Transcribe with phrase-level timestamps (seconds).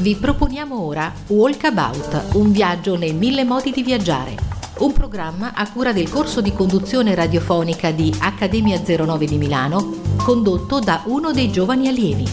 [0.00, 4.36] Vi proponiamo ora Walkabout, un viaggio nei mille modi di viaggiare.
[4.78, 10.78] Un programma a cura del corso di conduzione radiofonica di Accademia 09 di Milano, condotto
[10.78, 12.24] da uno dei giovani allievi.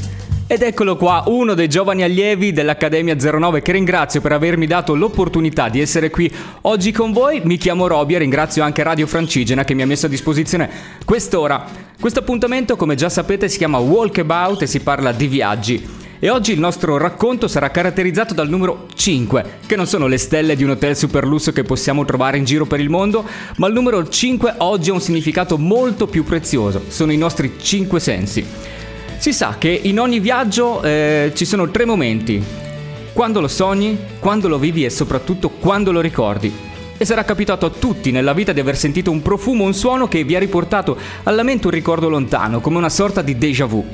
[0.46, 5.68] Ed eccolo qua, uno dei giovani allievi dell'Accademia 09 che ringrazio per avermi dato l'opportunità
[5.68, 7.42] di essere qui oggi con voi.
[7.46, 10.70] Mi chiamo Roby e ringrazio anche Radio Francigena che mi ha messo a disposizione
[11.04, 11.66] quest'ora.
[12.00, 16.05] Questo appuntamento, come già sapete, si chiama Walkabout e si parla di viaggi.
[16.18, 20.56] E oggi il nostro racconto sarà caratterizzato dal numero 5, che non sono le stelle
[20.56, 23.26] di un hotel super lusso che possiamo trovare in giro per il mondo,
[23.58, 28.00] ma il numero 5 oggi ha un significato molto più prezioso, sono i nostri 5
[28.00, 28.46] sensi.
[29.18, 32.42] Si sa che in ogni viaggio eh, ci sono tre momenti,
[33.12, 36.54] quando lo sogni, quando lo vivi e soprattutto quando lo ricordi.
[36.98, 40.24] E sarà capitato a tutti nella vita di aver sentito un profumo, un suono che
[40.24, 43.86] vi ha riportato alla mente un ricordo lontano, come una sorta di déjà vu.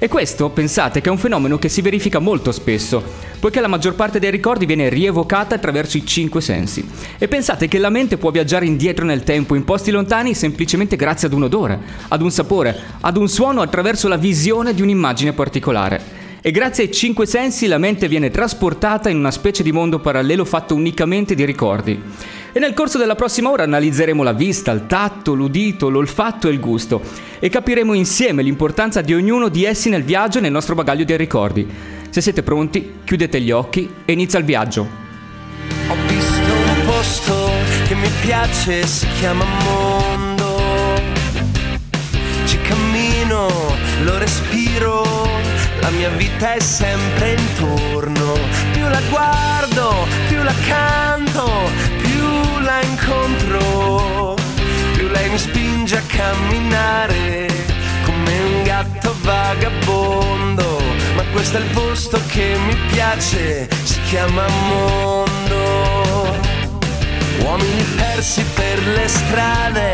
[0.00, 3.02] E questo, pensate, che è un fenomeno che si verifica molto spesso,
[3.40, 6.88] poiché la maggior parte dei ricordi viene rievocata attraverso i cinque sensi.
[7.18, 11.26] E pensate che la mente può viaggiare indietro nel tempo, in posti lontani, semplicemente grazie
[11.26, 16.26] ad un odore, ad un sapore, ad un suono attraverso la visione di un'immagine particolare.
[16.40, 20.44] E grazie ai cinque sensi la mente viene trasportata in una specie di mondo parallelo
[20.44, 22.00] fatto unicamente di ricordi.
[22.58, 26.58] E nel corso della prossima ora analizzeremo la vista, il tatto, l'udito, l'olfatto e il
[26.58, 27.00] gusto
[27.38, 31.16] e capiremo insieme l'importanza di ognuno di essi nel viaggio e nel nostro bagaglio di
[31.16, 31.64] ricordi.
[32.10, 34.88] Se siete pronti, chiudete gli occhi e inizia il viaggio.
[35.86, 37.48] Ho visto un posto
[37.86, 40.60] che mi piace, si chiama mondo.
[42.44, 43.46] Ci cammino,
[44.02, 45.04] lo respiro,
[45.80, 48.32] la mia vita è sempre intorno.
[48.72, 51.70] Più la guardo, più la canto,
[61.38, 66.36] questo è il posto che mi piace, si chiama mondo.
[67.44, 69.92] Uomini persi per le strade,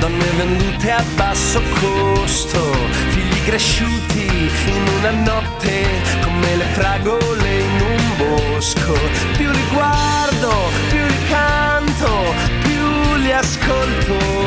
[0.00, 2.72] donne vendute a basso costo,
[3.10, 5.86] figli cresciuti in una notte
[6.22, 8.98] come le fragole in un bosco.
[9.36, 12.32] Più li guardo, più li canto,
[12.62, 14.37] più li ascolto,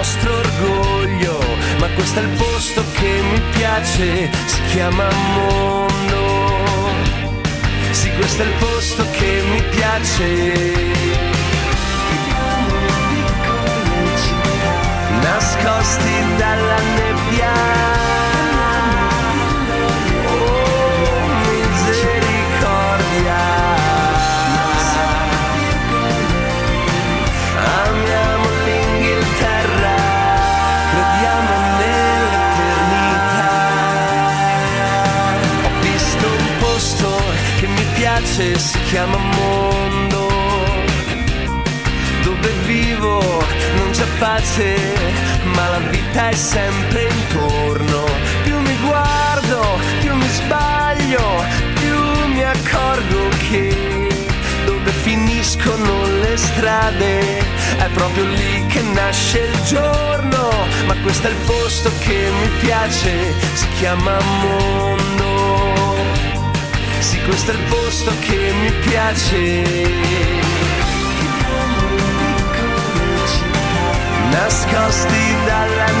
[0.00, 1.38] nostro orgoglio.
[1.78, 6.58] Ma questo è il posto che mi piace, si chiama mondo.
[7.90, 10.88] Sì, questo è il posto che mi piace.
[15.22, 17.99] nascosti dalla nebbia.
[38.90, 40.28] Chiama mondo
[42.24, 43.20] dove vivo
[43.76, 44.76] non c'è pace,
[45.44, 48.04] ma la vita è sempre intorno.
[48.42, 51.22] Più mi guardo, più mi sbaglio,
[51.74, 51.98] più
[52.34, 54.08] mi accorgo che
[54.64, 57.38] dove finiscono le strade
[57.78, 60.50] è proprio lì che nasce il giorno.
[60.86, 65.20] Ma questo è il posto che mi piace, si chiama mondo.
[67.00, 70.00] Sì, questo è il posto che mi piace.
[74.30, 75.99] nascosti dalla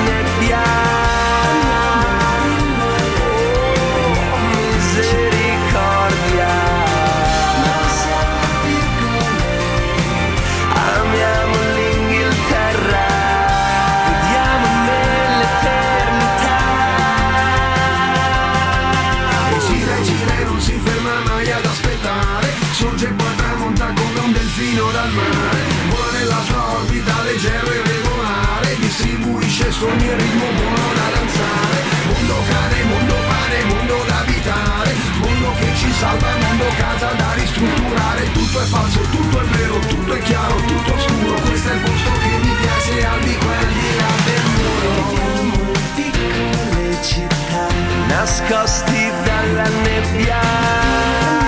[29.80, 31.78] sogni e ritmo buono da danzare.
[32.12, 34.92] Mondo cane, mondo pane, mondo da abitare.
[35.24, 38.30] Mondo che ci salva, mondo casa da ristrutturare.
[38.32, 42.10] Tutto è falso, tutto è vero, tutto è chiaro, tutto oscuro Questo è il posto
[42.22, 43.60] che mi piace al di qua
[44.00, 44.68] là del muro.
[48.08, 51.39] Nascosti dalla nebbia.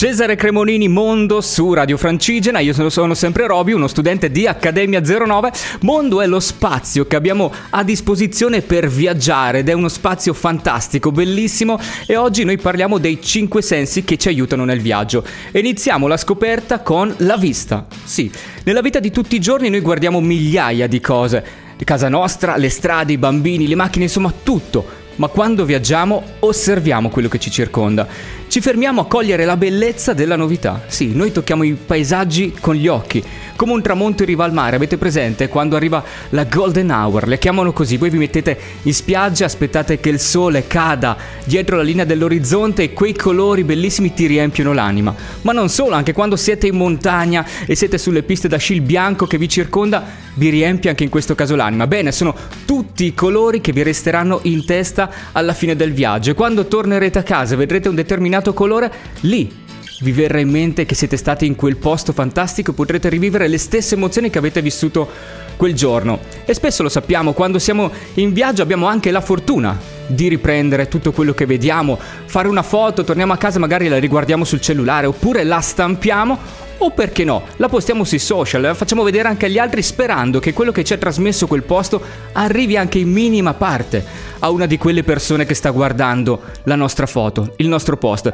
[0.00, 5.02] Cesare Cremonini Mondo su Radio Francigena, io sono, sono sempre Roby, uno studente di Accademia
[5.02, 5.52] 09.
[5.82, 11.12] Mondo è lo spazio che abbiamo a disposizione per viaggiare ed è uno spazio fantastico,
[11.12, 15.22] bellissimo e oggi noi parliamo dei cinque sensi che ci aiutano nel viaggio.
[15.52, 17.86] Iniziamo la scoperta con la vista.
[18.02, 18.32] Sì,
[18.64, 21.44] nella vita di tutti i giorni noi guardiamo migliaia di cose.
[21.84, 27.28] Casa nostra, le strade, i bambini, le macchine, insomma tutto ma quando viaggiamo osserviamo quello
[27.28, 28.08] che ci circonda.
[28.48, 30.82] Ci fermiamo a cogliere la bellezza della novità.
[30.86, 33.22] Sì, noi tocchiamo i paesaggi con gli occhi,
[33.54, 34.76] come un tramonto in riva al mare.
[34.76, 37.28] Avete presente quando arriva la golden hour?
[37.28, 37.98] Le chiamano così.
[37.98, 42.92] Voi vi mettete in spiaggia, aspettate che il sole cada dietro la linea dell'orizzonte e
[42.94, 45.14] quei colori bellissimi ti riempiono l'anima.
[45.42, 48.80] Ma non solo, anche quando siete in montagna e siete sulle piste da sci, il
[48.80, 50.02] bianco che vi circonda
[50.34, 51.86] vi riempie anche in questo caso l'anima.
[51.86, 52.34] Bene, sono
[52.64, 56.34] tutti i colori che vi resteranno in testa alla fine del viaggio.
[56.34, 59.68] Quando tornerete a casa e vedrete un determinato colore, lì
[60.00, 63.58] vi verrà in mente che siete stati in quel posto fantastico e potrete rivivere le
[63.58, 65.08] stesse emozioni che avete vissuto
[65.56, 66.20] quel giorno.
[66.46, 71.12] E spesso lo sappiamo, quando siamo in viaggio abbiamo anche la fortuna di riprendere tutto
[71.12, 75.44] quello che vediamo, fare una foto, torniamo a casa, magari la riguardiamo sul cellulare oppure
[75.44, 79.82] la stampiamo o perché no, la postiamo sui social, la facciamo vedere anche agli altri
[79.82, 84.04] sperando che quello che ci ha trasmesso quel posto arrivi anche in minima parte
[84.38, 88.32] a una di quelle persone che sta guardando la nostra foto, il nostro post.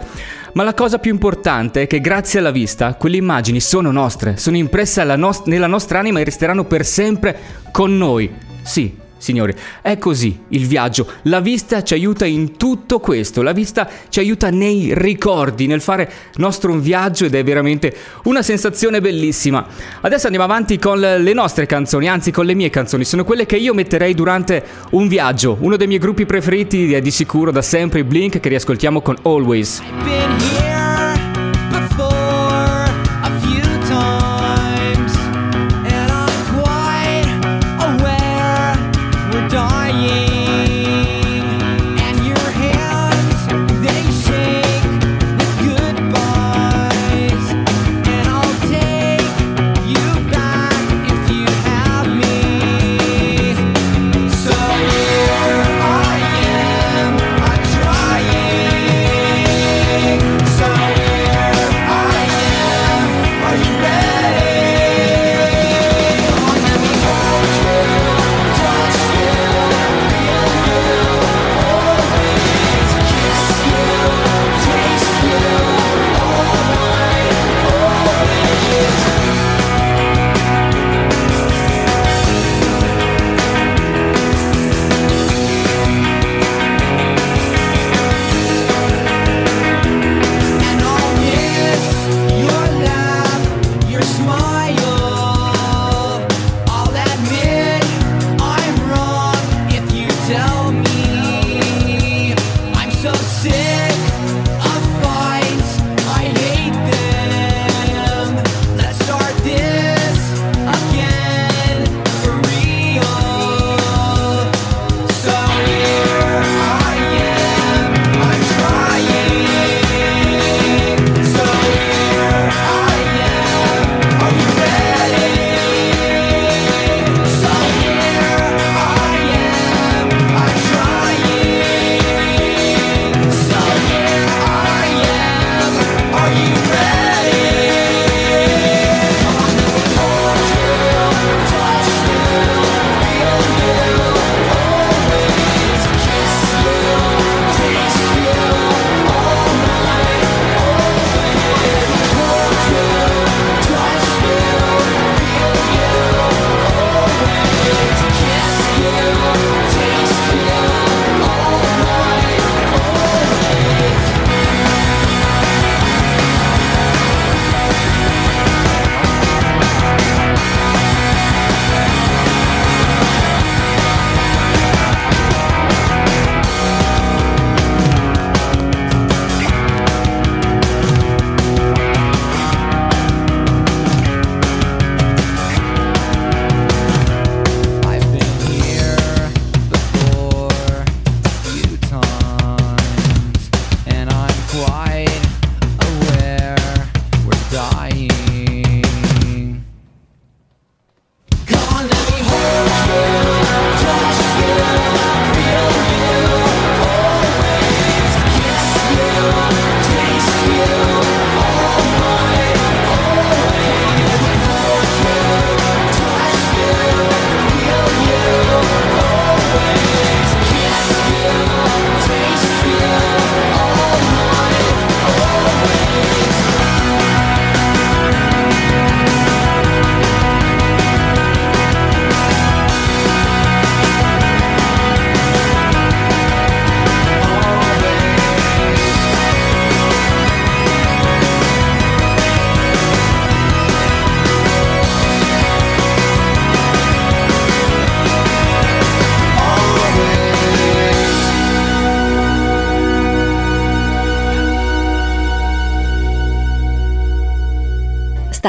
[0.53, 4.57] Ma la cosa più importante è che grazie alla vista quelle immagini sono nostre, sono
[4.57, 7.37] impresse no- nella nostra anima e resteranno per sempre
[7.73, 8.33] con noi.
[8.63, 11.07] Sì, Signori, è così il viaggio.
[11.23, 13.43] La vista ci aiuta in tutto questo.
[13.43, 18.43] La vista ci aiuta nei ricordi, nel fare nostro un viaggio ed è veramente una
[18.43, 19.67] sensazione bellissima.
[20.03, 23.05] Adesso andiamo avanti con le nostre canzoni, anzi con le mie canzoni.
[23.05, 25.57] Sono quelle che io metterei durante un viaggio.
[25.61, 29.83] Uno dei miei gruppi preferiti è di sicuro da sempre Blink che riascoltiamo con Always.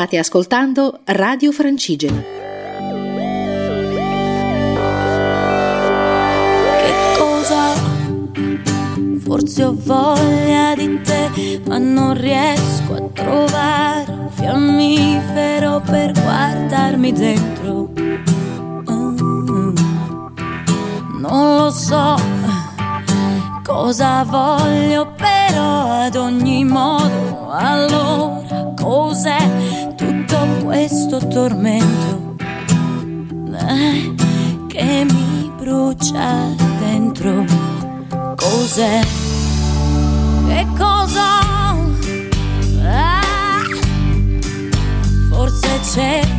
[0.07, 2.21] State ascoltando Radio Francigena.
[6.77, 7.73] Che cosa?
[9.19, 17.89] Forse ho voglia di te, ma non riesco a trovare un fiammifero per guardarmi dentro.
[18.89, 19.75] Mm.
[21.19, 22.15] Non lo so
[23.61, 29.66] cosa voglio, però ad ogni modo allora cos'è?
[30.77, 32.36] questo tormento
[33.51, 34.13] eh,
[34.67, 37.43] che mi brucia dentro.
[38.36, 39.00] Cos'è?
[40.48, 41.39] Che cosa?
[42.84, 43.22] Ah,
[45.31, 46.37] forse c'è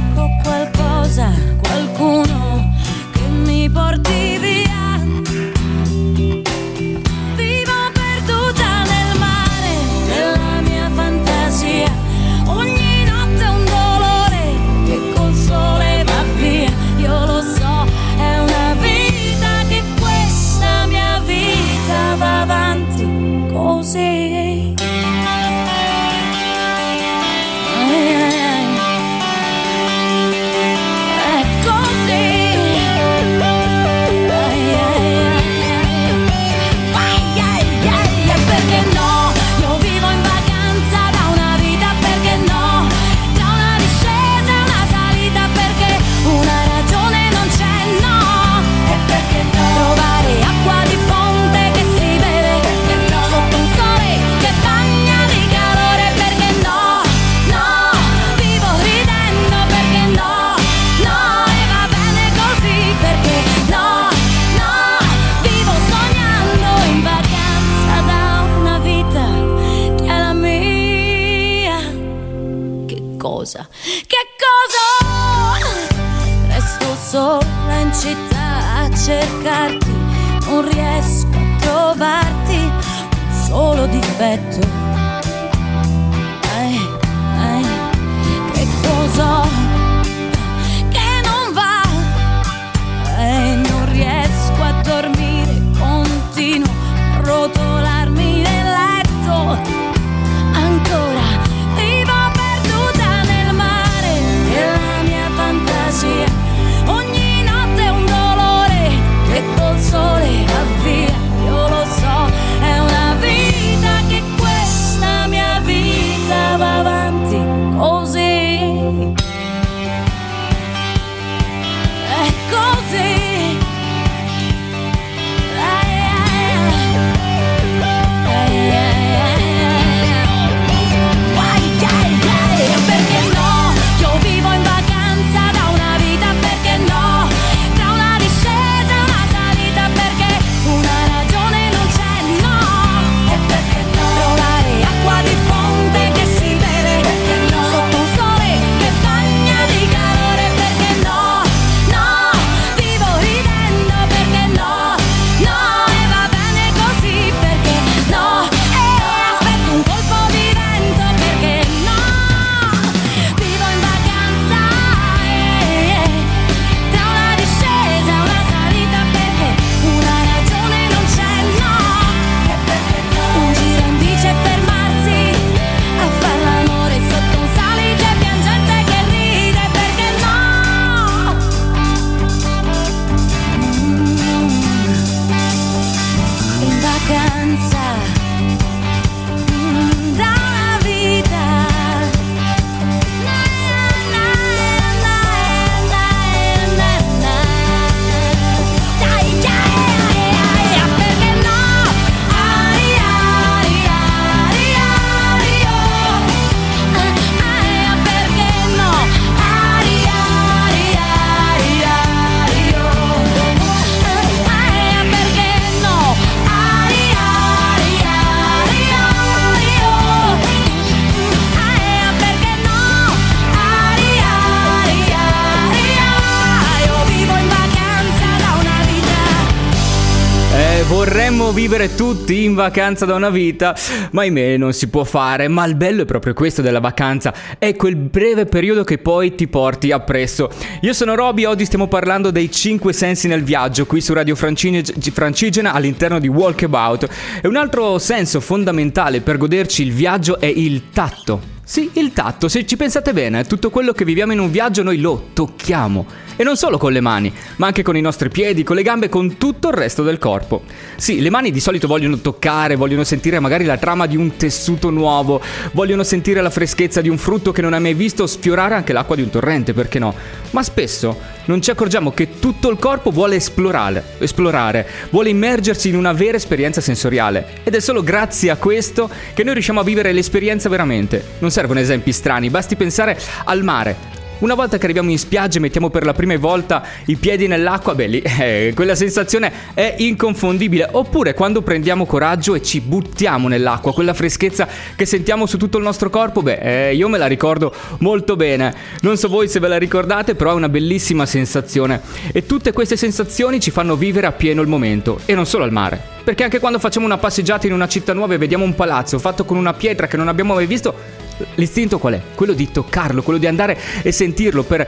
[231.59, 233.75] vivere tutti in vacanza da una vita,
[234.13, 237.75] ma ahimè non si può fare, ma il bello è proprio questo della vacanza, è
[237.75, 240.51] quel breve periodo che poi ti porti appresso.
[240.83, 245.73] Io sono Roby, oggi stiamo parlando dei 5 sensi nel viaggio, qui su Radio Francigena
[245.73, 247.09] all'interno di Walkabout.
[247.43, 251.58] E un altro senso fondamentale per goderci il viaggio è il tatto.
[251.71, 255.01] Sì, il tatto, se ci pensate bene, tutto quello che viviamo in un viaggio noi
[255.01, 256.07] lo tocchiamo.
[256.35, 259.11] E non solo con le mani, ma anche con i nostri piedi, con le gambe,
[259.11, 260.63] con tutto il resto del corpo.
[260.97, 264.89] Sì, le mani di solito vogliono toccare, vogliono sentire magari la trama di un tessuto
[264.89, 268.95] nuovo, vogliono sentire la freschezza di un frutto che non hai mai visto, sfiorare anche
[268.95, 270.15] l'acqua di un torrente, perché no?
[270.53, 275.97] Ma spesso non ci accorgiamo che tutto il corpo vuole esplorare, esplorare, vuole immergersi in
[275.97, 277.61] una vera esperienza sensoriale.
[277.65, 281.23] Ed è solo grazie a questo che noi riusciamo a vivere l'esperienza veramente.
[281.41, 283.97] Non servono esempi strani, basti pensare al mare,
[284.41, 287.95] una volta che arriviamo in spiaggia e mettiamo per la prima volta i piedi nell'acqua,
[287.95, 290.89] beh lì eh, quella sensazione è inconfondibile.
[290.93, 295.85] Oppure quando prendiamo coraggio e ci buttiamo nell'acqua, quella freschezza che sentiamo su tutto il
[295.85, 298.75] nostro corpo, beh eh, io me la ricordo molto bene.
[299.01, 302.01] Non so voi se ve la ricordate, però è una bellissima sensazione.
[302.33, 306.01] E tutte queste sensazioni ci fanno vivere appieno il momento, e non solo al mare.
[306.23, 309.45] Perché anche quando facciamo una passeggiata in una città nuova e vediamo un palazzo fatto
[309.45, 312.21] con una pietra che non abbiamo mai visto, L'istinto qual è?
[312.35, 314.87] Quello di toccarlo, quello di andare e sentirlo per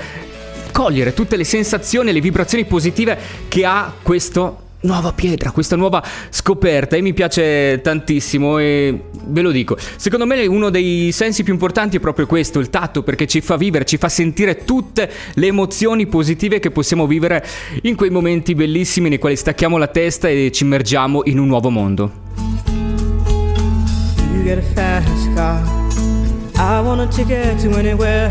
[0.72, 6.02] cogliere tutte le sensazioni e le vibrazioni positive che ha questo nuova pietra, questa nuova
[6.30, 9.76] scoperta e mi piace tantissimo e ve lo dico.
[9.96, 13.56] Secondo me uno dei sensi più importanti è proprio questo, il tatto, perché ci fa
[13.56, 17.44] vivere, ci fa sentire tutte le emozioni positive che possiamo vivere
[17.82, 21.70] in quei momenti bellissimi nei quali stacchiamo la testa e ci immergiamo in un nuovo
[21.70, 22.28] mondo.
[24.32, 25.80] You get a fast car.
[26.56, 28.30] I want ticket to anywhere.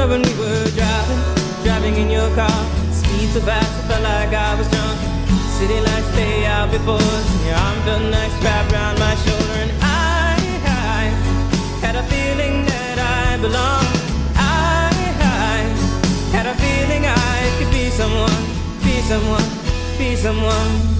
[0.00, 1.20] Remember when we were driving,
[1.62, 2.60] driving in your car.
[2.90, 4.98] Speed so fast, I felt like I was drunk.
[5.58, 9.56] City lights lay out before us, your arm felt nice wrapped around my shoulder.
[9.64, 11.02] And I, I
[11.84, 13.96] had a feeling that I belonged.
[14.36, 14.88] I,
[15.20, 15.58] I
[16.32, 18.40] had a feeling I could be someone,
[18.82, 19.48] be someone,
[19.98, 20.99] be someone.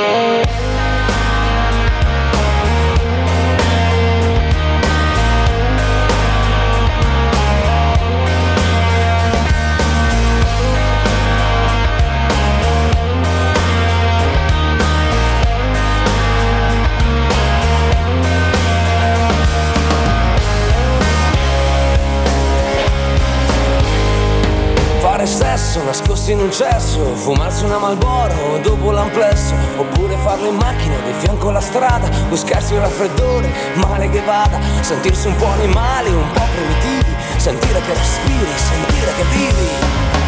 [26.31, 31.59] In un cesso, fumarsi una Malboro dopo l'amplesso, oppure farlo in macchina di fianco alla
[31.59, 37.81] strada, buscarsi un raffreddore, male che vada, sentirsi un po' animali, un po' primitivi, sentire
[37.81, 40.20] che respiri, sentire che vivi.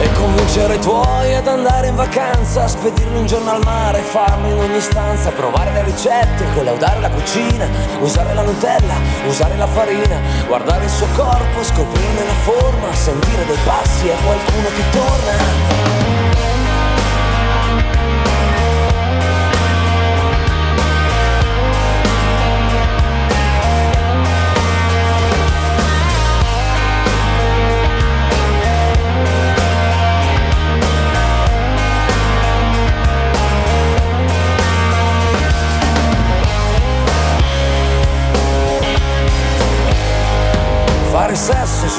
[0.00, 4.58] E convincere i tuoi ad andare in vacanza, spedirli un giorno al mare, farlo in
[4.58, 7.66] ogni stanza, provare le ricette, collaudare la cucina,
[8.00, 8.94] usare la Nutella,
[9.26, 14.68] usare la farina, guardare il suo corpo, scoprirne la forma, sentire dei passi e qualcuno
[14.68, 16.57] che torna.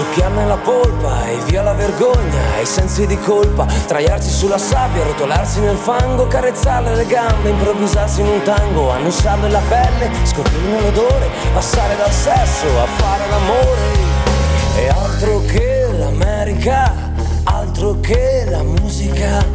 [0.10, 3.65] Sesso, succhiarne la polpa e via la vergogna e i sensi di colpa.
[3.65, 9.62] Traiarsi sulla sabbia, rotolarsi nel fango, carezzarle le gambe, improvvisarsi in un tango Annusarle la
[9.67, 14.17] pelle, scoprirne l'odore, passare dal sesso a fare l'amore.
[14.78, 16.93] E altro che l'America,
[17.43, 19.45] altro che la musica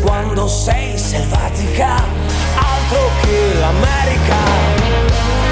[0.00, 1.94] Quando sei selvatica,
[2.56, 5.51] altro che l'America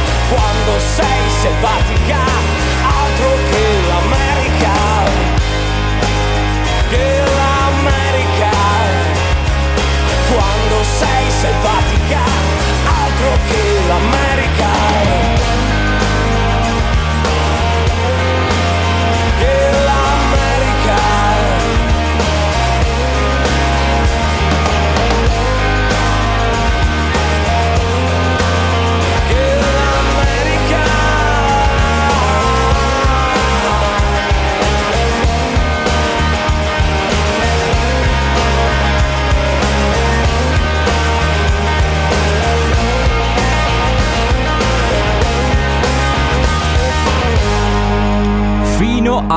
[0.31, 2.19] quando sei selvatica,
[3.03, 4.75] altro che l'America,
[6.89, 8.55] che l'America,
[10.31, 12.23] quando sei selvatica,
[12.85, 14.80] altro che l'America.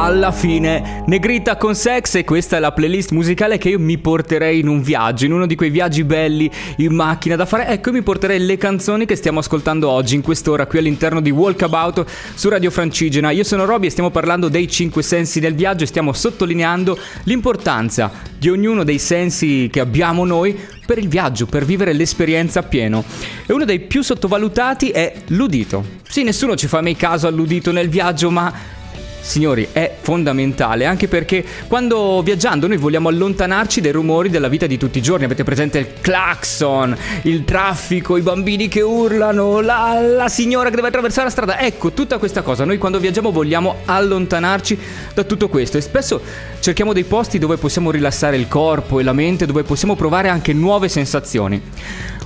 [0.05, 1.03] Alla fine.
[1.07, 4.83] Negrita con sex e questa è la playlist musicale che io mi porterei in un
[4.83, 7.69] viaggio, in uno di quei viaggi belli in macchina da fare.
[7.69, 12.05] Ecco, mi porterei le canzoni che stiamo ascoltando oggi in quest'ora qui all'interno di Walkabout
[12.35, 13.31] su Radio Francigena.
[13.31, 18.11] Io sono Roby e stiamo parlando dei cinque sensi del viaggio e stiamo sottolineando l'importanza
[18.39, 23.03] di ognuno dei sensi che abbiamo noi per il viaggio, per vivere l'esperienza appieno.
[23.47, 25.83] E uno dei più sottovalutati è l'udito.
[26.07, 28.83] Sì, nessuno ci fa mai caso all'udito nel viaggio, ma
[29.25, 34.77] signori, è fondamentale anche perché quando viaggiando noi vogliamo allontanarci dai rumori della vita di
[34.77, 35.25] tutti i giorni.
[35.25, 40.89] Avete presente il clacson, il traffico, i bambini che urlano, la, la signora che deve
[40.89, 41.59] attraversare la strada.
[41.59, 42.65] Ecco, tutta questa cosa.
[42.65, 44.79] Noi quando viaggiamo vogliamo allontanarci
[45.15, 46.21] da tutto questo e spesso
[46.61, 50.53] cerchiamo dei posti dove possiamo rilassare il corpo e la mente, dove possiamo provare anche
[50.53, 51.61] nuove sensazioni.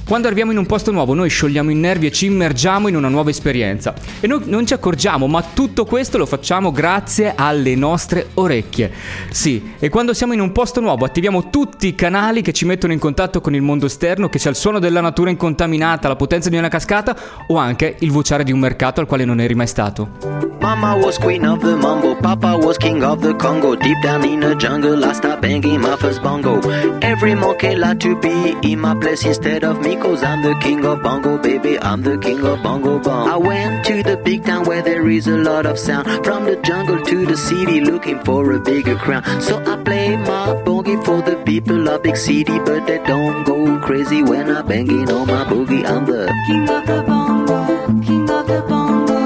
[0.08, 3.08] Quando arriviamo in un posto nuovo noi sciogliamo i nervi e ci immergiamo in una
[3.08, 8.28] nuova esperienza e noi non ci accorgiamo, ma tutto questo lo facciamo grazie alle nostre
[8.32, 8.90] orecchie.
[9.28, 12.94] Sì, e quando siamo in un posto nuovo attiviamo tutti i canali che ci mettono
[12.94, 16.48] in contatto con il mondo esterno, che sia il suono della natura incontaminata, la potenza
[16.48, 17.14] di una cascata
[17.46, 20.46] o anche il vociare di un mercato al quale non eri mai stato.
[20.60, 23.76] Mama was queen of the mumble, Papa was king of the Congo.
[23.76, 26.58] Deep down in the jungle, I started banging my first bongo.
[27.00, 30.84] Every monkey like to be in my place instead of me, cause I'm the king
[30.84, 31.78] of bongo, baby.
[31.78, 33.28] I'm the king of bongo bong.
[33.28, 36.06] I went to the big town where there is a lot of sound.
[36.24, 39.22] From the jungle to the city, looking for a bigger crown.
[39.40, 43.78] So I play my boogie for the people of big city, but they don't go
[43.80, 45.84] crazy when I'm banging on my boogie.
[45.84, 49.16] I'm the King of the bongo, king of the bongo,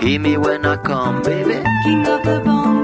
[0.00, 1.62] hear me when I come, baby.
[1.84, 2.83] king of the bongo,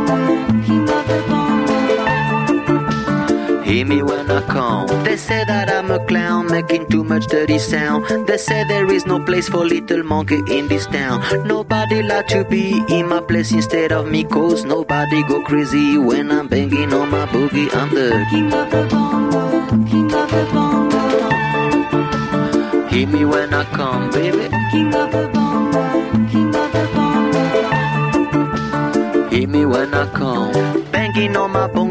[3.71, 4.87] Hear me when I come.
[5.05, 8.05] They say that I'm a clown making too much dirty sound.
[8.27, 11.23] They say there is no place for little monkey in this town.
[11.47, 16.31] Nobody like to be in my place instead of me Cause nobody go crazy when
[16.31, 20.99] I'm banging on my boogie I'm the King of the bongo, king of the bongo,
[22.89, 24.49] Hear me when I come, baby.
[24.71, 25.81] King of the bongo,
[26.29, 27.21] king of the bongo.
[29.29, 30.51] Hear me when I come.
[30.91, 31.90] Banging on my bongo,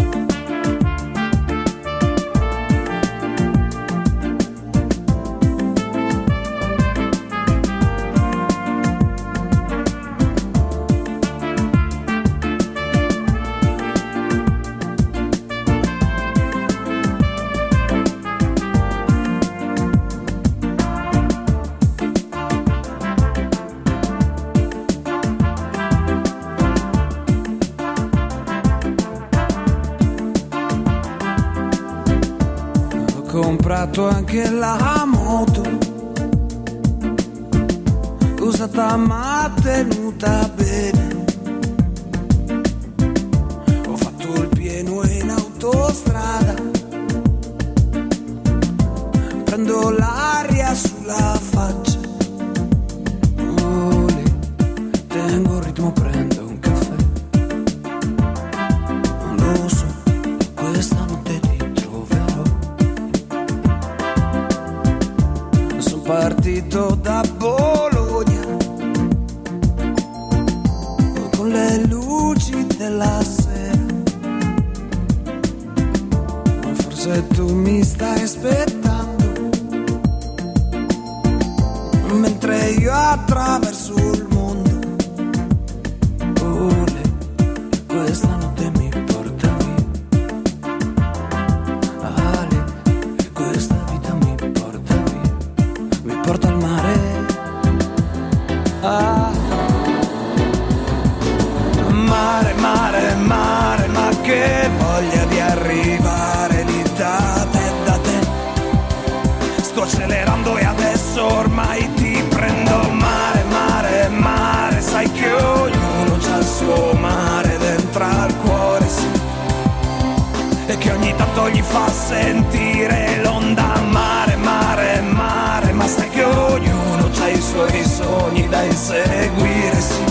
[122.11, 129.79] Sentire l'onda mare, mare, mare, ma sai che ognuno c'ha i suoi sogni da inseguire,
[129.79, 130.03] sì.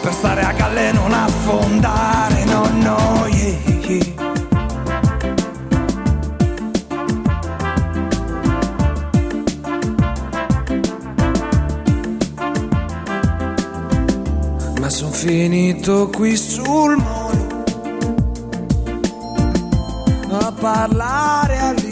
[0.00, 4.16] Per stare a galle e non affondare, no, no, yeah, yeah.
[14.80, 17.17] Ma son finito qui sul
[20.72, 21.87] parlare a lui.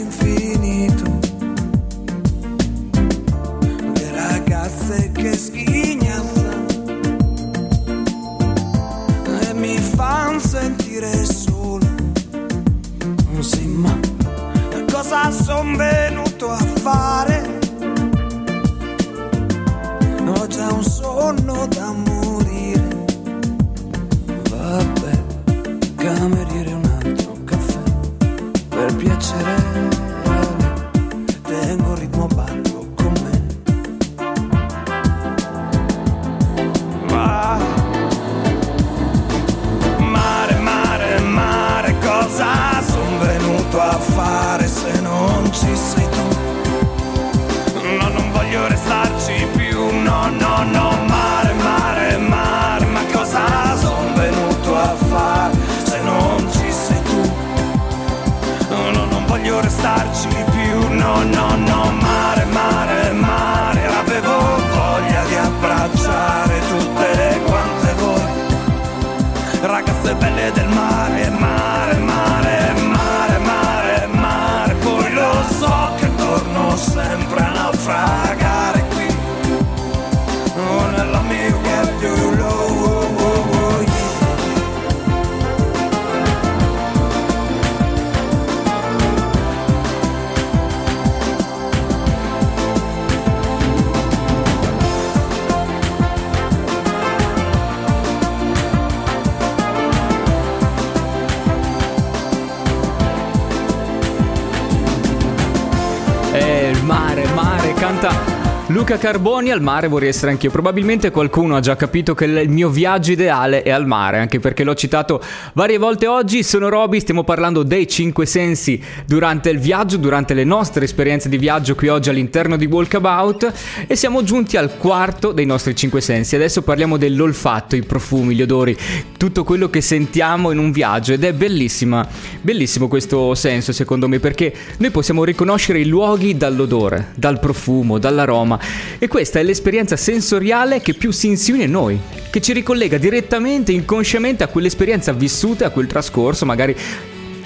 [108.87, 110.49] Luca Carboni al mare vorrei essere anch'io.
[110.49, 114.63] Probabilmente qualcuno ha già capito che il mio viaggio ideale è al mare, anche perché
[114.63, 115.21] l'ho citato
[115.55, 116.41] varie volte oggi.
[116.41, 121.37] Sono Roby, stiamo parlando dei cinque sensi durante il viaggio, durante le nostre esperienze di
[121.37, 123.51] viaggio qui oggi all'interno di Walkabout
[123.87, 126.35] e siamo giunti al quarto dei nostri cinque sensi.
[126.35, 128.77] Adesso parliamo dell'olfatto, i profumi, gli odori,
[129.17, 132.07] tutto quello che sentiamo in un viaggio ed è bellissima,
[132.39, 138.57] bellissimo questo senso secondo me perché noi possiamo riconoscere i luoghi dall'odore, dal profumo, dall'aroma
[138.99, 141.99] e questa è l'esperienza sensoriale che più si insinua in noi,
[142.29, 146.75] che ci ricollega direttamente, inconsciamente a quell'esperienza vissuta, a quel trascorso, magari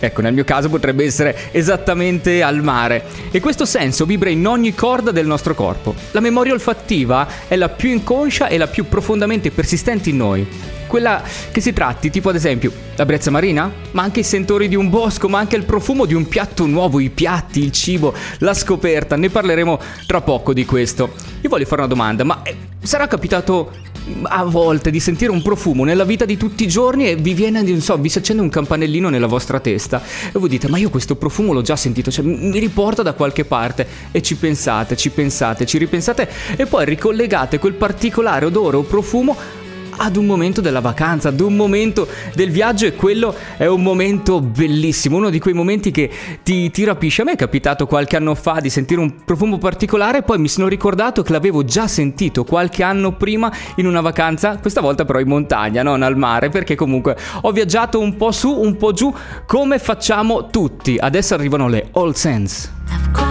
[0.04, 3.04] Ecco, nel mio caso potrebbe essere esattamente al mare.
[3.30, 5.94] E questo senso vibra in ogni corda del nostro corpo.
[6.10, 10.48] La memoria olfattiva è la più inconscia e la più profondamente persistente in noi.
[10.92, 11.24] Quella
[11.54, 14.90] che si tratti, tipo ad esempio la brezza marina, ma anche i sentori di un
[14.90, 19.16] bosco, ma anche il profumo di un piatto nuovo, i piatti, il cibo, la scoperta.
[19.16, 21.14] Ne parleremo tra poco di questo.
[21.40, 23.72] Io voglio fare una domanda, ma eh, sarà capitato
[24.24, 27.62] a volte di sentire un profumo nella vita di tutti i giorni e vi viene,
[27.62, 30.02] non so, vi si accende un campanellino nella vostra testa
[30.34, 33.46] e voi dite ma io questo profumo l'ho già sentito, cioè mi riporta da qualche
[33.46, 36.28] parte e ci pensate, ci pensate, ci ripensate
[36.58, 39.61] e poi ricollegate quel particolare odore o profumo
[40.02, 44.42] ad un momento della vacanza, ad un momento del viaggio e quello è un momento
[44.42, 46.10] bellissimo, uno di quei momenti che
[46.44, 47.22] ti, ti rapisce.
[47.22, 50.68] A me è capitato qualche anno fa di sentire un profumo particolare poi mi sono
[50.68, 55.28] ricordato che l'avevo già sentito qualche anno prima in una vacanza, questa volta però in
[55.28, 59.14] montagna, non al mare, perché comunque ho viaggiato un po' su, un po' giù,
[59.46, 60.98] come facciamo tutti.
[61.00, 63.31] Adesso arrivano le All Sense.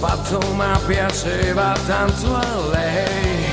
[0.00, 3.46] Sfatto ma piaceva tanto a lei.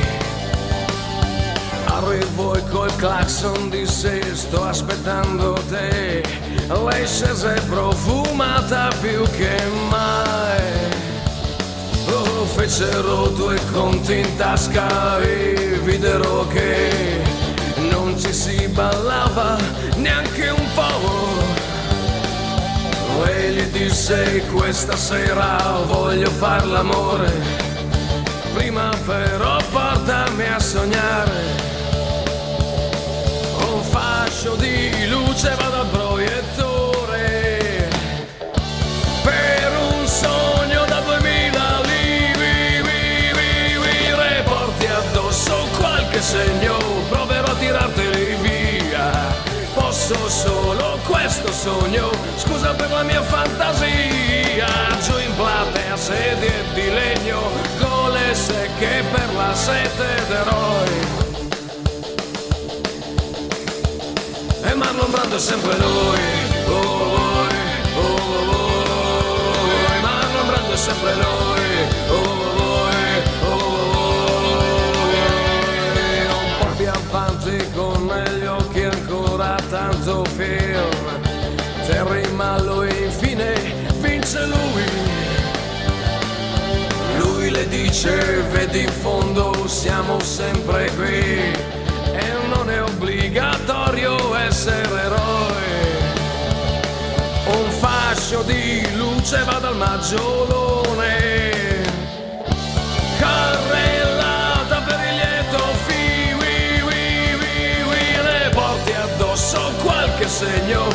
[1.86, 6.24] Arrivò e col clacson disse sto aspettando te.
[6.68, 10.62] Lei scese profumata più che mai.
[12.10, 17.24] Lo fecero due conti in tasca e videro che
[17.89, 19.58] non ci si ballava
[19.96, 21.64] neanche un po'.
[23.24, 27.32] E gli disse questa sera voglio far l'amore,
[28.53, 31.32] prima però portami a sognare.
[33.72, 34.84] Un fascio di
[51.41, 52.09] questo sogno.
[52.38, 54.67] Scusa per la mia fantasia
[55.01, 57.41] giù in platea sedie di legno
[57.79, 61.23] gole secche per la sete d'eroi.
[64.63, 66.19] E Marlon Brando è sempre lui
[66.67, 67.47] oh, oh,
[67.95, 68.83] oh, oh,
[69.93, 71.65] e Marlon Brando è sempre lui
[72.09, 72.89] oh, oh,
[73.41, 73.59] oh,
[75.91, 80.95] oh, un po' più avanti con negli occhi ancora tanto film
[81.86, 83.53] Terry ma lui infine
[83.99, 84.83] vince lui.
[87.17, 91.73] Lui le dice, vedi in fondo siamo sempre qui.
[92.17, 95.63] E non è obbligatorio essere eroi.
[97.45, 101.21] Un fascio di luce va dal maggiolone,
[103.19, 107.29] carrellata per il lieto fi, wi, wi,
[107.88, 110.88] wi, le porti addosso qualche segno,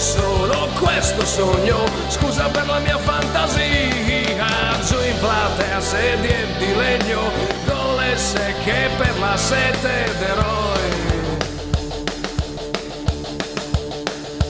[0.00, 7.30] solo questo sogno, scusa per la mia fantasia, giù in platea sedie di legno,
[7.66, 10.88] gole secche per la sete d'eroi.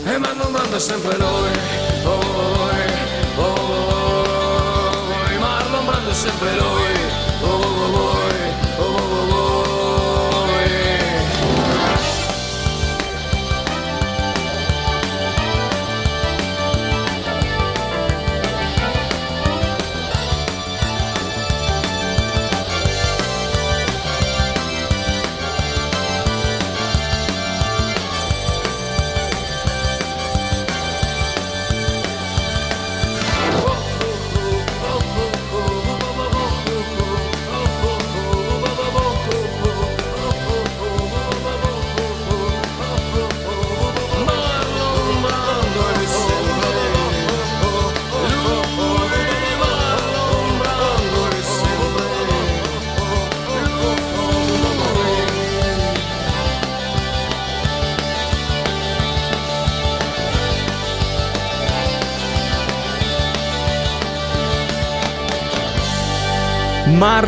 [0.04, 1.50] E ma non manda sempre lui,
[2.04, 2.08] oh,
[3.36, 6.92] oh, oh, oh, Marlon Brando è sempre lui,
[7.42, 8.19] oh, oh, oh, oh,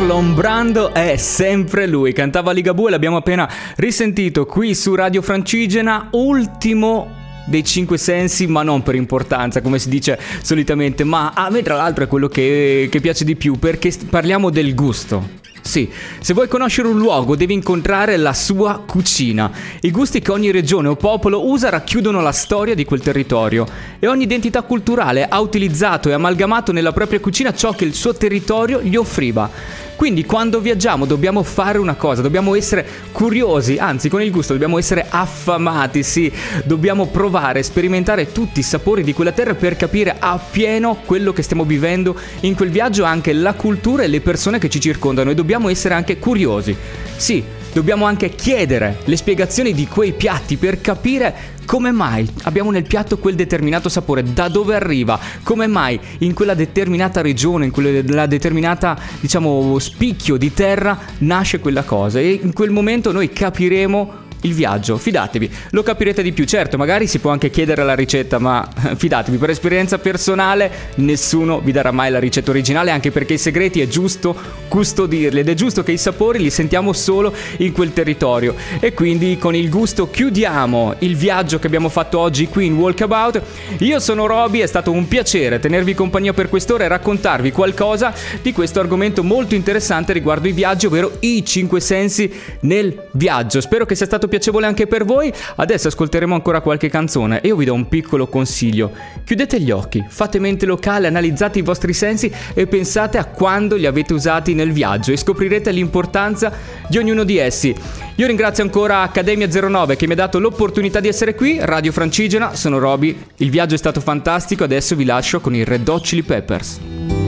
[0.03, 2.11] Marlon Brando è sempre lui.
[2.11, 6.09] Cantava Ligabue, l'abbiamo appena risentito qui su Radio Francigena.
[6.11, 7.09] Ultimo
[7.45, 11.05] dei cinque sensi, ma non per importanza, come si dice solitamente.
[11.05, 14.75] Ma a me, tra l'altro, è quello che, che piace di più perché parliamo del
[14.75, 15.41] gusto.
[15.61, 15.89] Sì,
[16.19, 19.49] se vuoi conoscere un luogo devi incontrare la sua cucina.
[19.79, 23.65] I gusti che ogni regione o popolo usa racchiudono la storia di quel territorio
[23.97, 28.13] e ogni identità culturale ha utilizzato e amalgamato nella propria cucina ciò che il suo
[28.13, 29.49] territorio gli offriva.
[29.95, 34.77] Quindi quando viaggiamo dobbiamo fare una cosa, dobbiamo essere curiosi, anzi con il gusto dobbiamo
[34.77, 36.31] essere affamati, sì,
[36.65, 41.63] dobbiamo provare, sperimentare tutti i sapori di quella terra per capire appieno quello che stiamo
[41.63, 45.69] vivendo in quel viaggio, anche la cultura e le persone che ci circondano e dobbiamo
[45.69, 46.75] essere anche curiosi.
[47.15, 47.43] Sì,
[47.73, 53.17] dobbiamo anche chiedere le spiegazioni di quei piatti per capire come mai abbiamo nel piatto
[53.17, 58.97] quel determinato sapore, da dove arriva, come mai in quella determinata regione, in quella determinata,
[59.19, 62.19] diciamo, spicchio di terra nasce quella cosa.
[62.19, 66.45] E in quel momento noi capiremo il viaggio, fidatevi, lo capirete di più.
[66.45, 71.71] Certo, magari si può anche chiedere la ricetta, ma fidatevi, per esperienza personale nessuno vi
[71.71, 74.35] darà mai la ricetta originale, anche perché i segreti è giusto
[74.67, 78.55] custodirli ed è giusto che i sapori li sentiamo solo in quel territorio.
[78.79, 83.41] E quindi con il gusto chiudiamo il viaggio che abbiamo fatto oggi qui in Walkabout.
[83.79, 88.51] Io sono Roby, è stato un piacere tenervi compagnia per quest'ora e raccontarvi qualcosa di
[88.51, 92.31] questo argomento molto interessante riguardo i viaggi, ovvero i cinque sensi
[92.61, 93.61] nel viaggio.
[93.61, 95.31] Spero che sia stato piacevole anche per voi.
[95.57, 98.91] Adesso ascolteremo ancora qualche canzone e io vi do un piccolo consiglio.
[99.23, 103.85] Chiudete gli occhi, fate mente locale, analizzate i vostri sensi e pensate a quando li
[103.85, 106.51] avete usati nel viaggio e scoprirete l'importanza
[106.87, 107.75] di ognuno di essi.
[108.15, 112.55] Io ringrazio ancora Accademia 09 che mi ha dato l'opportunità di essere qui, Radio Francigena,
[112.55, 116.23] sono Roby, il viaggio è stato fantastico, adesso vi lascio con i Red Hot Chili
[116.23, 117.22] Peppers.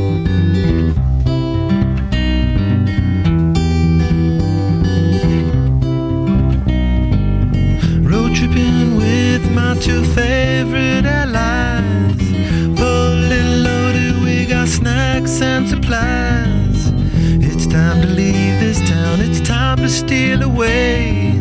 [15.88, 21.38] It's time to leave this town, it's time to steal away.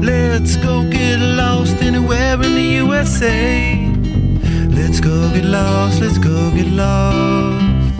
[0.00, 3.90] Let's go get lost anywhere in the USA.
[4.68, 7.98] Let's go get lost, let's go get lost.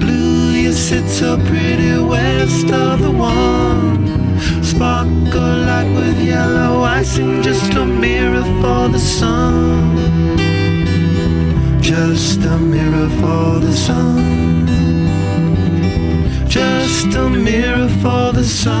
[0.00, 4.40] Blue, you sit so pretty west of the one.
[4.62, 9.99] Sparkle like with yellow icing, just a mirror for the sun.
[11.90, 14.66] Just a mirror for the sun.
[16.46, 18.78] Just a mirror for the sun.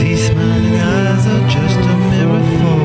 [0.00, 2.84] These smiling eyes are just a mirror for.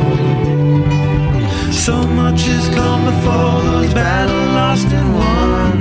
[1.73, 5.77] So much has come before those battle lost and won.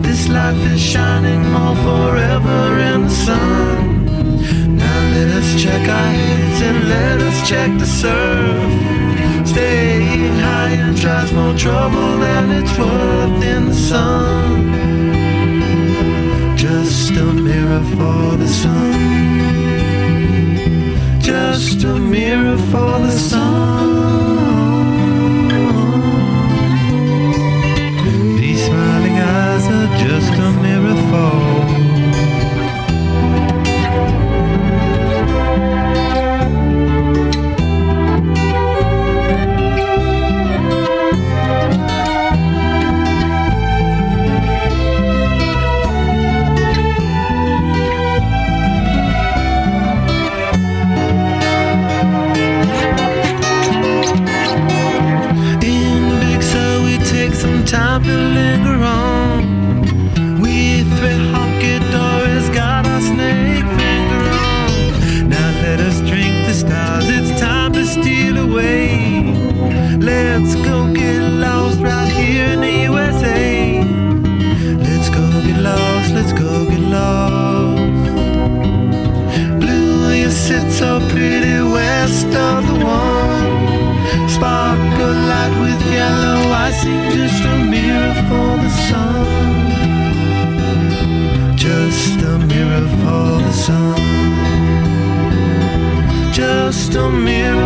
[0.00, 3.69] This life is shining more forever in the sun.
[5.50, 9.48] Us check our heads and let us check the surf.
[9.48, 14.68] Staying high and tries more trouble than it's worth in the sun.
[16.56, 18.92] Just a mirror for the sun.
[21.20, 24.19] Just a mirror for the sun.
[58.50, 59.19] Time to linger on.
[93.70, 93.94] Sun.
[96.32, 97.59] Just a mirror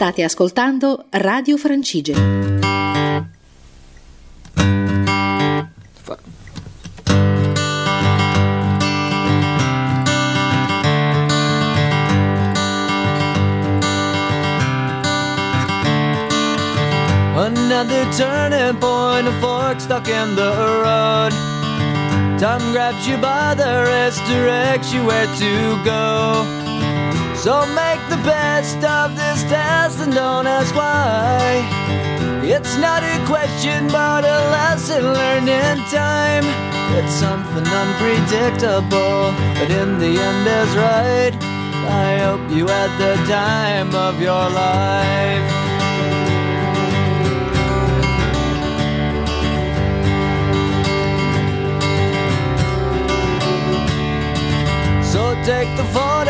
[0.00, 2.18] State ascoltando Radio Francigena.
[17.36, 20.50] Another turning point, a fork stuck in the
[20.82, 21.32] road.
[22.38, 26.59] Time grabs you by the wrist, directs you where to go.
[27.42, 31.64] So make the best of this test and don't ask why.
[32.44, 36.44] It's not a question, but a lesson learned in time.
[36.98, 41.34] It's something unpredictable, but in the end is right.
[41.88, 45.70] I hope you had the time of your life.
[55.10, 55.84] So take the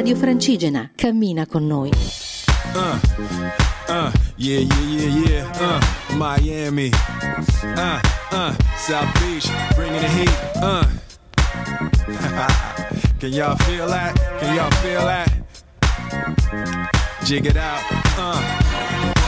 [0.00, 1.90] Radio Francigena, cammina con noi.
[2.72, 2.98] Uh,
[3.86, 5.44] uh, yeah, yeah, yeah.
[5.60, 5.78] Uh,
[6.16, 6.90] Miami.
[7.62, 10.32] Uh, uh, South Beach, bringing the heat.
[10.56, 10.86] Uh.
[13.20, 14.16] Can y'all feel that?
[14.40, 15.28] Can y'all feel that?
[17.26, 18.69] Jig it out.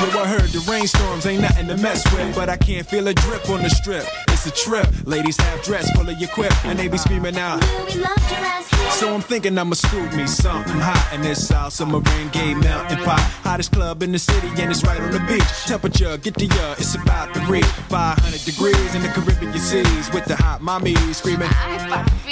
[0.00, 3.12] Yo, I heard the rainstorms ain't nothing to mess with, but I can't feel a
[3.12, 4.06] drip on the strip.
[4.28, 4.88] It's a trip.
[5.04, 7.60] Ladies half dressed, full of your quip, and they be screaming out.
[7.60, 8.90] Will we love your ass here?
[8.92, 13.20] So I'm thinking I'ma scoop me something hot in this South Submarine Gay melting pot.
[13.44, 15.44] Hottest club in the city, and it's right on the beach.
[15.66, 20.24] Temperature, get the uh, it's about to reach 500 degrees in the Caribbean seas with
[20.24, 21.50] the hot mommy screaming.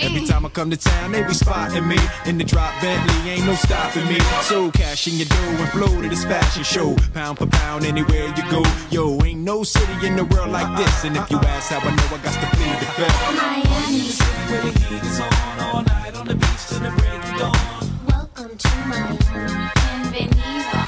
[0.01, 3.45] Every time I come to town, they be spotting me in the drop Bentley, ain't
[3.45, 4.19] no stopping me.
[4.43, 8.27] So cash in your dough and flow to this fashion show, pound for pound anywhere
[8.37, 8.63] you go.
[8.91, 11.91] Yo, ain't no city in the world like this, and if you ask how I
[11.95, 13.19] know, I got to plead the fifth.
[13.37, 14.19] Miami.
[18.07, 19.19] Welcome to Miami.
[20.13, 20.88] Bienvenido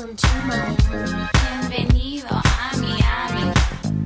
[0.00, 0.76] Welcome to Miami.
[1.68, 3.52] Bienvenido a Miami.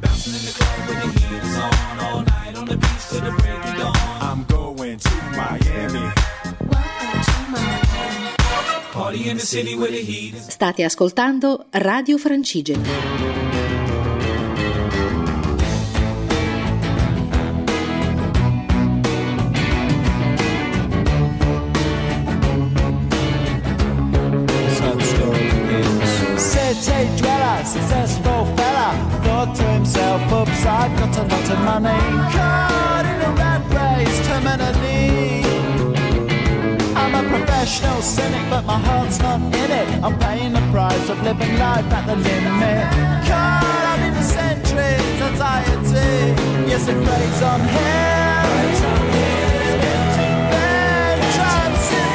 [0.03, 3.21] Bouncing in the club where the heat is on all night on the beach till
[3.21, 3.95] the break of dawn.
[4.21, 6.11] I'm going to Miami.
[6.67, 8.35] Welcome to Miami.
[8.93, 13.44] Party in the city where the heat is State ascoltando Radio Francigena.
[31.81, 31.99] Money.
[32.35, 35.43] Caught in a rat race, terminally.
[36.95, 39.89] I'm a professional cynic, but my heart's not in it.
[40.05, 42.85] I'm paying the price of living life at the limit.
[43.29, 46.13] Caught up in the centuries, anxiety.
[46.71, 47.61] Yes, it plays on
[51.37, 52.09] Johnson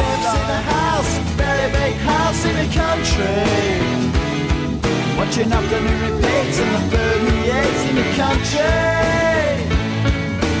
[0.00, 3.40] lives in a house, very big house in the country.
[5.18, 7.31] Watching afternoon repeats and the food
[7.68, 8.92] eats in the country.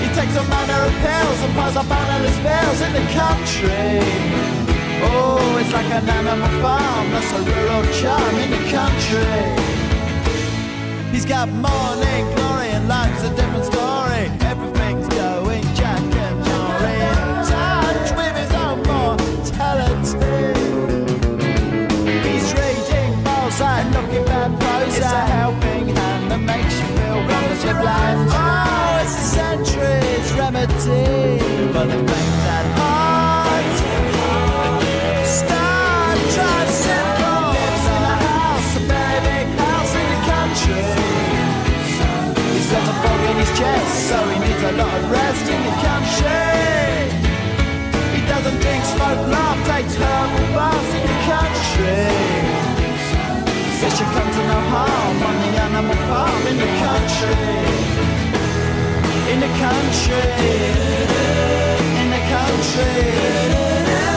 [0.02, 4.00] He takes a manner of pills and piles up analyst bills in the country.
[5.04, 9.72] Oh, it's like an animal farm, that's a rural charm in the country.
[11.12, 14.24] He's got morning glory and life's a different story.
[14.50, 16.44] Everything's going Jack and
[17.48, 20.41] touch with his own mortality.
[27.62, 28.28] Feel wonderfully blind.
[28.30, 31.38] Oh, it's a century's remedy
[31.72, 33.76] for the things at heart.
[35.26, 40.90] Star tricycle lives in a house, a very big house in the country.
[42.52, 45.60] He's got a fog in his chest, so he needs a lot of rest in
[45.68, 46.50] the country.
[48.14, 52.21] He doesn't drink, smoke, laugh, takes herbal baths in the country.
[53.92, 57.36] Fish should come to no harm on the animal farm in the country.
[59.32, 60.32] In the country.
[62.00, 64.11] In the country.